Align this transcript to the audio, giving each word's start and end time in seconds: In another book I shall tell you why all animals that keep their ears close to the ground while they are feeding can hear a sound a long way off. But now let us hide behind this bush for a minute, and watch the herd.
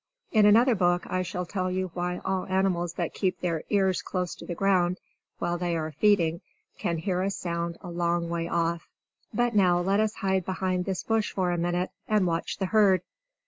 In 0.31 0.47
another 0.47 0.73
book 0.73 1.05
I 1.11 1.21
shall 1.21 1.45
tell 1.45 1.69
you 1.69 1.91
why 1.93 2.21
all 2.25 2.47
animals 2.47 2.93
that 2.93 3.13
keep 3.13 3.39
their 3.39 3.61
ears 3.69 4.01
close 4.01 4.33
to 4.37 4.47
the 4.47 4.55
ground 4.55 4.99
while 5.37 5.59
they 5.59 5.77
are 5.77 5.91
feeding 5.91 6.41
can 6.79 6.97
hear 6.97 7.21
a 7.21 7.29
sound 7.29 7.77
a 7.81 7.91
long 7.91 8.27
way 8.27 8.47
off. 8.47 8.87
But 9.31 9.53
now 9.53 9.79
let 9.79 9.99
us 9.99 10.15
hide 10.15 10.43
behind 10.43 10.85
this 10.85 11.03
bush 11.03 11.31
for 11.31 11.51
a 11.51 11.57
minute, 11.59 11.91
and 12.07 12.25
watch 12.25 12.57
the 12.57 12.65
herd. 12.65 13.03